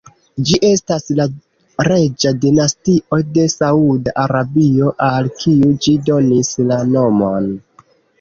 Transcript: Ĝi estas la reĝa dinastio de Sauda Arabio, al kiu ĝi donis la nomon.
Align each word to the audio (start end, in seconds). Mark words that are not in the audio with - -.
Ĝi 0.49 0.57
estas 0.67 1.03
la 1.17 1.25
reĝa 1.87 2.31
dinastio 2.45 3.19
de 3.35 3.43
Sauda 3.55 4.13
Arabio, 4.23 4.89
al 5.09 5.29
kiu 5.43 5.69
ĝi 5.85 5.95
donis 6.09 6.51
la 6.73 6.79
nomon. 6.95 7.47